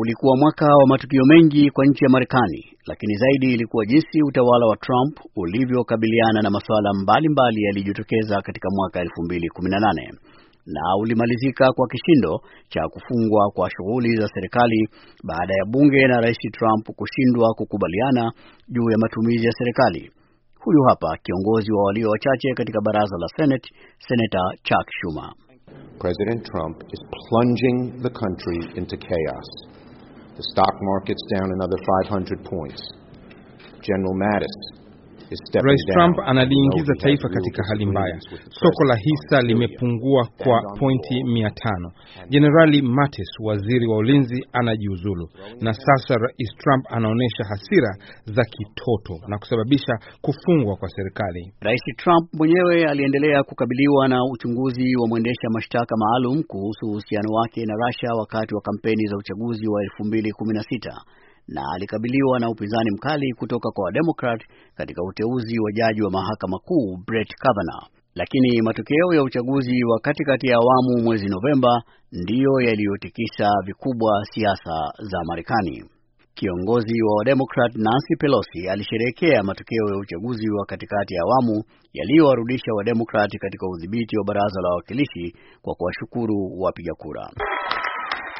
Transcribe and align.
Ulikuwa 0.00 0.34
mwaka 0.36 0.66
wa 0.80 0.86
matukio 0.86 1.22
mengi 1.32 1.70
kwa 1.70 1.84
nchi 1.86 2.04
ya 2.04 2.10
Marekani, 2.10 2.60
lakini 2.86 3.14
zaidi 3.16 3.46
ilikuwa 3.54 3.86
jinsi 3.86 4.22
utawala 4.28 4.66
wa 4.66 4.76
Trump 4.76 5.14
ulivyokabiliana 5.36 6.40
na 6.42 6.50
masuala 6.50 6.90
mbalimbali 7.02 7.62
yalijitokeza 7.62 8.36
katika 8.46 8.68
mwaka 8.76 9.00
2018 9.04 10.14
na 10.66 10.82
ulimalizika 11.00 11.72
kwa 11.72 11.86
kishindo 11.88 12.32
cha 12.68 12.82
kufungwa 12.92 13.50
kwa 13.54 13.70
shughuli 13.70 14.16
za 14.16 14.28
serikali 14.34 14.88
baada 15.24 15.54
ya 15.58 15.64
bunge 15.72 16.06
na 16.06 16.20
Rais 16.20 16.38
Trump 16.58 16.84
kushindwa 16.96 17.54
kukubaliana 17.54 18.32
juu 18.68 18.90
ya 18.90 18.98
matumizi 18.98 19.46
ya 19.46 19.52
serikali. 19.58 20.10
Huyu 20.64 20.82
hapa 20.88 21.16
kiongozi 21.22 21.72
wa 21.72 21.82
walio 21.84 22.08
wachache 22.10 22.54
katika 22.54 22.80
baraza 22.80 23.16
la 23.18 23.28
Senate, 23.36 23.68
Senator 24.08 24.46
Chuck 24.62 24.86
Schumer. 24.96 25.30
President 25.98 26.40
Trump 26.50 26.76
is 26.94 27.00
plunging 27.28 27.78
the 28.02 28.10
country 28.22 28.58
into 28.80 28.96
chaos. 28.96 29.75
The 30.36 30.44
stock 30.52 30.74
market's 30.82 31.22
down 31.32 31.50
another 31.50 31.78
500 32.04 32.44
points. 32.44 32.82
General 33.82 34.14
Mattis 34.14 34.85
Rais. 35.30 35.82
Trump 35.92 36.16
analiingiza 36.26 36.94
taifa 36.94 37.28
katika 37.28 37.62
hali 37.68 37.86
mbaya. 37.86 38.18
Soko 38.48 38.84
la 38.84 38.96
hisa 38.96 39.42
limepungua 39.42 40.28
kwa 40.42 40.62
pointi 40.78 41.24
mia 41.24 41.50
tano. 41.50 41.92
Jenerali 42.28 42.82
Mattis, 42.82 43.28
waziri 43.44 43.86
wa 43.86 43.96
ulinzi, 43.96 44.46
anajiuzulu 44.52 45.28
na 45.60 45.72
sasa 45.72 46.14
Rais 46.14 46.50
Trump 46.58 46.84
anaonyesha 46.90 47.44
hasira 47.48 47.96
za 48.24 48.44
kitoto 48.44 49.14
na 49.28 49.38
kusababisha 49.38 49.92
kufungwa 50.20 50.76
kwa 50.76 50.88
serikali. 50.88 51.52
Rais 51.60 51.82
Trump 51.96 52.28
mwenyewe 52.32 52.86
aliendelea 52.86 53.42
kukabiliwa 53.42 54.08
na 54.08 54.18
uchunguzi 54.32 54.96
wa 54.96 55.08
mwendesha 55.08 55.48
mashtaka 55.50 55.94
maalum 55.96 56.42
kuhusu 56.42 56.86
uhusiano 56.86 57.30
wake 57.32 57.64
na 57.66 57.74
Russia 57.86 58.10
wakati 58.18 58.54
wa 58.54 58.60
kampeni 58.60 59.06
za 59.06 59.16
uchaguzi 59.16 59.68
wa 59.68 59.80
2016 60.00 61.00
na 61.48 61.62
alikabiliwa 61.74 62.38
na 62.40 62.50
upinzani 62.50 62.90
mkali 62.90 63.32
kutoka 63.32 63.70
kwa 63.70 63.84
Wademokrat 63.84 64.42
katika 64.74 65.02
uteuzi 65.02 65.58
wa 65.60 65.72
jaji 65.72 66.02
wa 66.02 66.10
mahakama 66.10 66.58
kuu 66.58 66.96
Brett 67.06 67.34
Kavanaugh. 67.38 67.88
Lakini 68.14 68.62
matokeo 68.62 69.14
ya 69.14 69.22
uchaguzi 69.22 69.84
wa 69.84 70.00
katikati 70.00 70.46
ya 70.46 70.56
awamu 70.56 71.02
mwezi 71.04 71.26
Novemba 71.28 71.82
ndiyo 72.12 72.60
yaliyotikisa 72.60 73.50
vikubwa 73.66 74.24
siasa 74.34 74.74
za 75.10 75.18
Marekani. 75.24 75.84
Kiongozi 76.34 77.02
wa 77.02 77.16
Wademokrat 77.18 77.74
Nancy 77.76 78.16
Pelosi 78.20 78.68
alisherehekea 78.68 79.42
matokeo 79.42 79.88
ya 79.88 79.96
uchaguzi 79.96 80.50
wa 80.50 80.66
katikati 80.66 81.14
ya 81.14 81.22
awamu 81.22 81.64
yaliyowarudisha 81.92 82.72
Wademokrat 82.76 83.38
katika 83.38 83.66
udhibiti 83.68 84.18
wa 84.18 84.24
baraza 84.24 84.60
la 84.62 84.68
wawakilishi 84.68 85.34
kwa 85.62 85.74
kuwashukuru 85.74 86.36
wapiga 86.60 86.92
kura. 86.94 87.30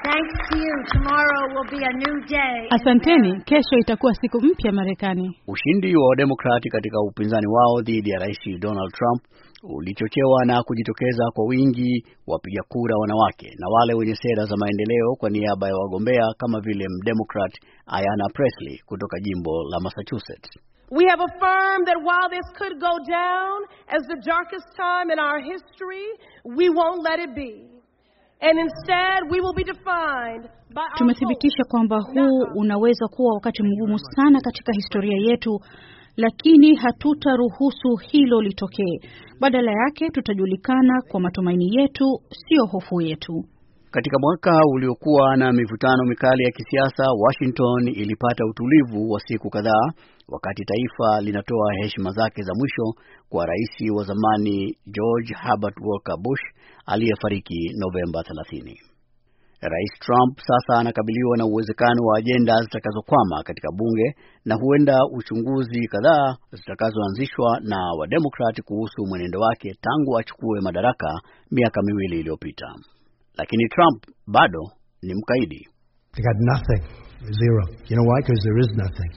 Thanks 0.06 0.38
you. 0.54 0.72
Tomorrow 0.94 1.42
will 1.54 1.68
be 1.76 1.82
a 1.82 1.92
new 2.04 2.16
day. 2.38 2.56
Asanteni, 2.70 3.40
kesho 3.44 3.76
itakuwa 3.78 4.14
siku 4.14 4.40
mpya 4.40 4.72
Marekani. 4.72 5.40
Ushindi 5.46 5.96
wa 5.96 6.08
Wademokrati 6.08 6.68
katika 6.68 7.00
upinzani 7.00 7.46
wao 7.46 7.82
dhidi 7.82 8.10
ya 8.10 8.18
Rais 8.18 8.38
Donald 8.60 8.92
Trump 8.92 9.22
ulichochewa 9.62 10.44
na 10.44 10.62
kujitokeza 10.62 11.24
kwa 11.34 11.44
wingi 11.46 12.04
wapiga 12.27 12.62
kura 12.68 12.96
wanawake 12.96 13.50
na 13.58 13.66
wale 13.68 13.94
wenye 13.94 14.14
sera 14.14 14.44
za 14.44 14.56
maendeleo 14.56 15.14
kwa 15.18 15.30
niaba 15.30 15.68
ya 15.68 15.74
wagombea 15.77 16.27
kama 16.38 16.60
vile 16.60 16.84
Mdemokrat 16.88 17.52
Ayanna 17.86 18.28
Presley 18.34 18.78
kutoka 18.86 19.20
jimbo 19.20 19.50
la 19.70 19.80
Massachusetts. 19.80 20.50
We 20.90 21.04
have 21.10 21.22
affirmed 21.24 21.86
that 21.86 21.98
while 22.08 22.28
this 22.30 22.46
could 22.58 22.78
go 22.80 22.94
down 23.10 23.58
as 23.88 24.02
the 24.06 24.20
darkest 24.30 24.66
time 24.77 25.10
in 25.12 25.18
our 25.18 25.40
history, 25.42 26.06
we 26.44 26.70
won't 26.70 27.02
let 27.02 27.18
it 27.18 27.34
be. 27.34 27.75
Tumethibitisha 30.98 31.65
kwamba 31.69 31.97
huu 32.01 32.42
unaweza 32.55 33.09
kuwa 33.09 33.34
wakati 33.34 33.62
mgumu 33.62 33.98
sana 33.98 34.41
katika 34.41 34.73
historia 34.73 35.17
yetu, 35.31 35.61
lakini 36.17 36.75
hatutaruhusu 36.75 37.97
hilo 37.97 38.41
litokee. 38.42 39.01
Badala 39.41 39.73
yake 39.73 40.11
tutajulikana 40.11 41.02
kwa 41.08 41.20
matumaini 41.20 41.77
yetu, 41.77 42.05
sio 42.30 42.67
hofu 42.67 43.01
yetu. 43.01 43.45
Katika 43.96 44.18
mwaka 44.18 44.52
uliokuwa 44.74 45.36
na 45.36 45.52
mivutano 45.52 46.05
mikali 46.05 46.45
ya 46.45 46.51
kisiasa, 46.51 47.05
Washington 47.24 47.89
ilipata 47.89 48.45
utulivu 48.51 49.11
wa 49.11 49.20
siku 49.20 49.51
kadhaa 49.51 49.86
wakati 50.29 50.64
taifa 50.64 51.20
linatoa 51.20 51.73
heshima 51.83 52.11
zake 52.11 52.42
za 52.42 52.52
mwisho 52.58 52.84
kwa 53.29 53.46
rais 53.46 53.70
wa 53.96 54.05
zamani 54.05 54.77
George 54.86 55.34
Herbert 55.42 55.77
Walker 55.80 56.17
Bush 56.23 56.40
aliyefariki 56.86 57.70
Novemba 57.83 58.20
30. 58.20 58.77
Rais 59.61 59.92
Trump 60.01 60.39
sasa 60.48 60.80
anakabiliwa 60.80 61.36
na 61.36 61.46
uwezekano 61.46 62.02
wa 62.07 62.18
ajenda 62.18 62.57
zitakazokwama 62.63 63.42
katika 63.45 63.68
bunge 63.77 64.14
na 64.45 64.55
huenda 64.55 64.96
uchunguzi 65.17 65.89
kadhaa 65.89 66.36
zitakazoanzishwa 66.52 67.61
na 67.63 67.78
Wademokrati 67.98 68.63
kuhusu 68.63 69.07
mwenendo 69.08 69.40
wake 69.40 69.74
tangu 69.80 70.18
achukue 70.18 70.61
madaraka 70.61 71.20
miaka 71.51 71.83
miwili 71.83 72.20
iliyopita. 72.20 72.67
Lakini 73.36 73.64
Trump 73.69 74.05
bado 74.27 74.61
ni 75.02 75.14
mkaidi. 75.14 75.69
They 76.14 76.24
got 76.24 76.39
nothing. 76.52 76.83
Zero. 77.41 77.63
You 77.89 77.97
know 77.97 78.07
why? 78.11 78.20
Because 78.23 78.42
there 78.42 78.61
is 78.61 78.70
nothing. 78.77 79.11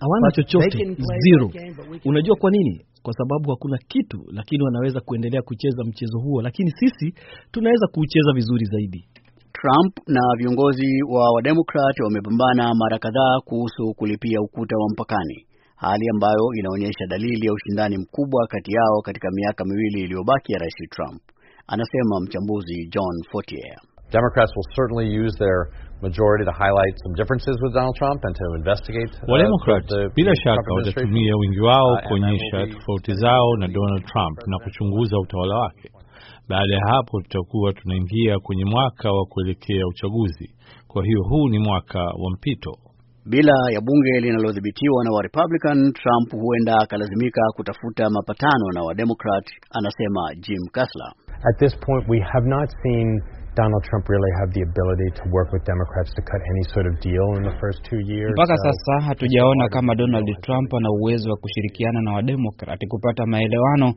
hawana 0.00 0.30
chochote 0.30 0.96
zero. 1.24 1.50
Unajua 2.04 2.36
kwa 2.36 2.50
nini? 2.50 2.86
Kwa 3.02 3.12
sababu 3.14 3.50
hakuna 3.50 3.78
kitu, 3.88 4.18
lakini 4.32 4.62
wanaweza 4.64 5.00
kuendelea 5.00 5.42
kucheza 5.42 5.84
mchezo 5.84 6.18
huo, 6.18 6.42
lakini 6.42 6.70
sisi 6.70 7.14
tunaweza 7.52 7.86
kuucheza 7.86 8.32
vizuri 8.34 8.64
zaidi. 8.64 9.04
Trump 9.52 9.92
na 10.06 10.20
viongozi 10.38 11.02
wa 11.08 11.32
Wademokrat 11.34 12.00
wamepambana 12.00 12.74
mara 12.74 12.98
kadhaa 12.98 13.36
kuhusu 13.44 13.94
kulipia 13.96 14.40
ukuta 14.40 14.76
wa 14.76 14.88
mpakani, 14.92 15.46
hali 15.76 16.06
ambayo 16.14 16.44
inaonyesha 16.58 17.06
dalili 17.08 17.46
ya 17.46 17.52
ushindani 17.52 17.98
mkubwa 17.98 18.46
kati 18.46 18.72
yao 18.72 19.00
katika 19.04 19.28
miaka 19.32 19.64
miwili 19.64 20.00
iliyobaki 20.00 20.52
ya 20.52 20.58
Rais 20.58 20.74
Trump, 20.90 21.20
anasema 21.66 22.14
mchambuzi 22.24 22.88
John 22.94 23.14
Fortier. 23.32 23.76
Democrats 24.12 24.52
will 24.56 24.68
certainly 24.78 25.08
use 25.24 25.34
their 25.38 25.58
majority 26.02 26.44
to 26.44 26.52
highlight 26.64 26.94
some 27.04 27.14
differences 27.20 27.56
with 27.62 27.72
Donald 27.74 27.96
Trump 28.00 28.20
and 28.26 28.34
to 28.36 28.44
investigate. 28.60 29.10
uh, 29.22 29.28
Wademokrat 29.32 29.86
bila 30.14 30.36
shaka 30.36 30.74
watatumia 30.74 31.36
wingi 31.36 31.60
wao 31.60 31.92
Uh, 31.92 32.08
kuonyesha 32.08 32.66
tofauti 32.66 33.14
zao 33.14 33.56
na 33.58 33.68
Donald 33.68 34.04
Trump 34.04 34.38
na 34.46 34.58
kuchunguza 34.64 35.16
utawala 35.18 35.54
wake. 35.58 35.90
Baada 36.48 36.74
ya 36.74 36.80
hapo, 36.92 37.20
tutakuwa 37.22 37.72
tunaingia 37.72 38.38
kwenye 38.38 38.64
mwaka 38.64 39.12
wa 39.12 39.24
kuelekea 39.26 39.86
uchaguzi. 39.86 40.50
Kwa 40.88 41.04
hiyo 41.04 41.22
huu 41.22 41.48
ni 41.48 41.58
mwaka 41.58 41.98
wa 41.98 42.30
mpito. 42.34 42.72
Bila 43.28 43.52
ya 43.72 43.80
bunge 43.80 44.20
linalodhibitiwa 44.20 45.04
na 45.04 45.10
Warepublican, 45.12 45.92
Trump 45.92 46.32
huenda 46.42 46.74
akalazimika 46.78 47.40
kutafuta 47.56 48.10
mapatano 48.10 48.66
na 48.74 48.82
Wademokrat, 48.82 49.46
anasema 49.70 50.34
Jim 50.34 50.62
Kasler. 50.72 51.12
At 51.50 51.56
this 51.62 51.74
point, 51.86 52.04
we 52.08 52.18
have 52.32 52.46
not 52.56 52.68
seen 52.82 53.06
Donald 53.54 53.82
Trump 53.88 54.04
really 54.14 54.32
have 54.42 54.50
the 54.56 54.62
ability 54.70 55.08
to 55.18 55.24
work 55.36 55.48
with 55.54 55.62
Democrats 55.64 56.10
to 56.18 56.22
cut 56.30 56.40
any 56.52 56.64
sort 56.74 56.86
of 56.90 56.94
deal 57.00 57.26
in 57.38 57.42
the 57.48 57.56
first 57.62 57.78
two 57.88 58.00
years. 58.12 58.32
Mpaka 58.36 58.56
sasa 58.56 58.92
hatujaona 59.06 59.68
kama 59.68 59.94
Donald 59.94 60.28
Trump 60.42 60.74
ana 60.74 60.90
uwezo 60.90 61.30
wa 61.30 61.36
kushirikiana 61.36 62.00
na 62.02 62.12
Wademokrati 62.12 62.86
kupata 62.86 63.26
maelewano 63.26 63.94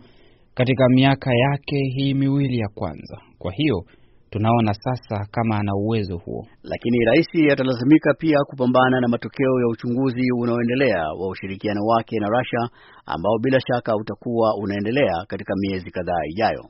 katika 0.53 0.89
miaka 0.89 1.31
yake 1.35 1.77
hii 1.95 2.13
miwili 2.13 2.57
ya 2.59 2.67
kwanza. 2.75 3.17
Kwa 3.39 3.51
hiyo 3.51 3.83
tunaona 4.29 4.73
sasa 4.73 5.25
kama 5.31 5.57
ana 5.59 5.75
uwezo 5.75 6.17
huo. 6.17 6.47
Lakini 6.63 7.05
rais 7.05 7.51
atalazimika 7.53 8.13
pia 8.13 8.37
kupambana 8.47 9.01
na 9.01 9.07
matokeo 9.07 9.59
ya 9.61 9.67
uchunguzi 9.67 10.31
unaoendelea 10.39 11.03
wa 11.19 11.27
ushirikiano 11.29 11.81
wake 11.85 12.19
na 12.19 12.27
Russia 12.27 12.59
ambao 13.05 13.37
bila 13.41 13.59
shaka 13.59 13.95
utakuwa 13.95 14.55
unaendelea 14.61 15.13
katika 15.27 15.53
miezi 15.57 15.91
kadhaa 15.91 16.21
ijayo. 16.31 16.63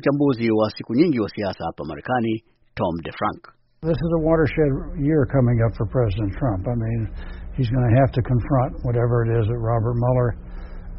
Mchambuzi 0.00 0.50
wa 0.50 0.70
siku 0.70 0.94
nyingi 0.94 1.20
wa 1.20 1.28
siasa 1.28 1.64
hapa 1.64 1.84
Marekani, 1.84 2.34
Tom 2.74 2.94
DeFrank. 3.04 3.42
This 3.82 4.00
is 4.06 4.10
a 4.18 4.22
watershed 4.28 4.72
year 5.08 5.22
coming 5.36 5.58
up 5.66 5.72
for 5.78 5.86
President 5.96 6.30
Trump. 6.38 6.62
I 6.68 6.76
mean, 6.84 7.00
he's 7.56 7.70
going 7.74 7.86
to 7.90 7.96
have 8.00 8.10
to 8.18 8.22
confront 8.22 8.72
whatever 8.86 9.16
it 9.26 9.30
is 9.40 9.44
that 9.50 9.58
Robert 9.70 9.96
Mueller 10.02 10.30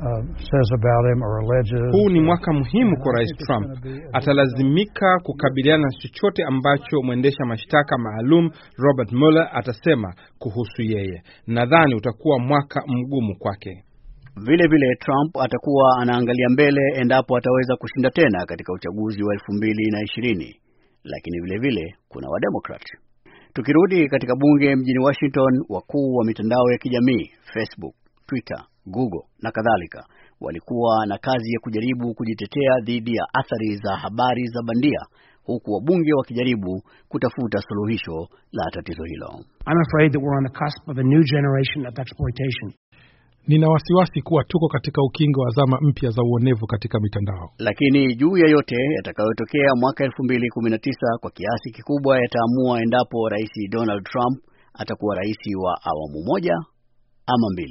uh, 0.07 0.21
says 0.51 0.67
about 0.79 1.03
him 1.11 1.19
or 1.23 1.31
alleges. 1.43 1.81
Huu 1.95 2.09
ni 2.09 2.19
mwaka 2.21 2.53
muhimu 2.53 2.97
kwa 2.97 3.13
Rais 3.13 3.31
Trump. 3.45 3.67
Atalazimika 4.13 5.19
kukabiliana 5.23 5.83
na 5.83 5.89
chochote 5.91 6.43
ambacho 6.43 7.01
mwendesha 7.03 7.45
mashtaka 7.45 7.97
maalum 7.97 8.49
Robert 8.77 9.11
Mueller 9.11 9.49
atasema 9.53 10.13
kuhusu 10.39 10.81
yeye. 10.81 11.23
Nadhani 11.47 11.95
utakuwa 11.95 12.39
mwaka 12.39 12.83
mgumu 12.87 13.35
kwake. 13.39 13.83
Vile 14.35 14.67
vile 14.67 14.95
Trump 14.95 15.37
atakuwa 15.37 15.97
anaangalia 16.01 16.49
mbele 16.49 16.81
endapo 17.01 17.37
ataweza 17.37 17.75
kushinda 17.75 18.09
tena 18.09 18.45
katika 18.45 18.73
uchaguzi 18.73 19.23
wa 19.23 19.33
elfu 19.33 19.53
mbili 19.53 19.91
na 19.91 20.01
ishirini, 20.03 20.55
lakini 21.03 21.39
vile 21.41 21.57
vile 21.59 21.95
kuna 22.09 22.29
Wademokrat. 22.29 22.83
Tukirudi 23.53 24.07
katika 24.09 24.35
bunge 24.35 24.75
mjini 24.75 24.99
Washington, 24.99 25.53
wakuu 25.69 26.13
wa 26.15 26.25
mitandao 26.25 26.71
ya 26.71 26.77
kijamii 26.77 27.31
Facebook, 27.53 27.95
Twitter, 28.27 28.63
Google 28.85 29.23
na 29.41 29.51
kadhalika 29.51 30.05
walikuwa 30.41 31.05
na 31.05 31.17
kazi 31.17 31.53
ya 31.53 31.59
kujaribu 31.59 32.13
kujitetea 32.13 32.71
dhidi 32.83 33.15
ya 33.15 33.25
athari 33.33 33.75
za 33.75 33.95
habari 33.95 34.45
za 34.47 34.61
bandia 34.67 34.99
huku 35.43 35.71
wabunge 35.73 36.13
wakijaribu 36.13 36.81
kutafuta 37.09 37.59
suluhisho 37.67 38.27
la 38.51 38.71
tatizo 38.71 39.03
hilo. 39.03 39.29
I'm 39.67 39.79
afraid 39.87 40.11
that 40.13 40.21
we're 40.23 40.37
on 40.37 40.43
the 40.43 40.57
cusp 40.63 40.89
of 40.89 40.97
a 40.97 41.03
new 41.03 41.23
generation 41.23 41.85
of 41.87 41.99
exploitation. 41.99 42.73
Nina 43.47 43.67
wasiwasi 43.69 44.21
kuwa 44.21 44.43
tuko 44.43 44.67
katika 44.67 45.01
ukingo 45.03 45.41
wa 45.41 45.49
zama 45.49 45.77
mpya 45.81 46.09
za 46.09 46.21
uonevu 46.23 46.67
katika 46.67 46.99
mitandao. 46.99 47.49
Lakini 47.57 48.15
juu 48.15 48.37
ya 48.37 48.47
yote 48.49 48.75
yatakayotokea 48.95 49.69
mwaka 49.81 50.05
2019 50.05 51.19
kwa 51.21 51.31
kiasi 51.31 51.71
kikubwa 51.71 52.19
yataamua 52.19 52.81
endapo 52.81 53.29
Rais 53.29 53.51
Donald 53.69 54.03
Trump 54.03 54.37
atakuwa 54.73 55.15
rais 55.15 55.37
wa 55.63 55.73
awamu 55.83 56.23
moja 56.25 56.53
ama 57.25 57.47
mbili. 57.53 57.69